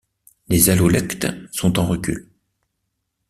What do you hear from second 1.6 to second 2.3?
en recul.